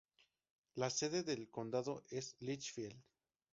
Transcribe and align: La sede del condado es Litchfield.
La 0.77 0.89
sede 0.89 1.21
del 1.21 1.51
condado 1.51 2.03
es 2.09 2.35
Litchfield. 2.39 2.99